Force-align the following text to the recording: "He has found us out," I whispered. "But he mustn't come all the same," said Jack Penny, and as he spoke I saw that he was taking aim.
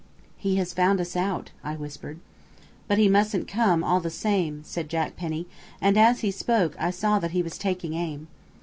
"He 0.35 0.55
has 0.55 0.73
found 0.73 0.99
us 0.99 1.15
out," 1.15 1.51
I 1.63 1.75
whispered. 1.75 2.17
"But 2.87 2.97
he 2.97 3.07
mustn't 3.07 3.47
come 3.47 3.83
all 3.83 3.99
the 3.99 4.09
same," 4.09 4.63
said 4.65 4.89
Jack 4.89 5.15
Penny, 5.15 5.45
and 5.79 5.95
as 5.95 6.21
he 6.21 6.31
spoke 6.31 6.75
I 6.79 6.89
saw 6.89 7.19
that 7.19 7.33
he 7.37 7.43
was 7.43 7.55
taking 7.59 7.93
aim. 7.93 8.27